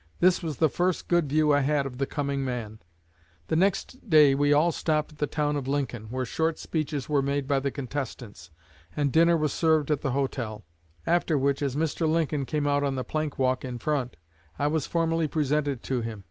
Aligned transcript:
This 0.19 0.41
was 0.41 0.57
the 0.57 0.67
first 0.67 1.07
good 1.07 1.29
view 1.29 1.53
I 1.53 1.59
had 1.59 1.85
of 1.85 1.99
the 1.99 2.07
'coming 2.07 2.43
man.' 2.43 2.79
The 3.49 3.55
next 3.55 4.09
day 4.09 4.33
we 4.33 4.51
all 4.51 4.71
stopped 4.71 5.11
at 5.11 5.17
the 5.19 5.27
town 5.27 5.55
of 5.55 5.67
Lincoln, 5.67 6.05
where 6.09 6.25
short 6.25 6.57
speeches 6.57 7.07
were 7.07 7.21
made 7.21 7.47
by 7.47 7.59
the 7.59 7.69
contestants, 7.69 8.49
and 8.97 9.11
dinner 9.11 9.37
was 9.37 9.53
served 9.53 9.91
at 9.91 10.01
the 10.01 10.09
hotel; 10.13 10.65
after 11.05 11.37
which, 11.37 11.61
as 11.61 11.75
Mr. 11.75 12.09
Lincoln 12.09 12.45
came 12.47 12.65
out 12.65 12.81
on 12.83 12.95
the 12.95 13.03
plank 13.03 13.37
walk 13.37 13.63
in 13.63 13.77
front, 13.77 14.17
I 14.57 14.65
was 14.65 14.87
formally 14.87 15.27
presented 15.27 15.83
to 15.83 16.01
him. 16.01 16.19